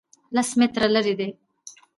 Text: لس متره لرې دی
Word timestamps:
لس 0.35 0.49
متره 0.59 0.87
لرې 0.93 1.13
دی 1.19 1.29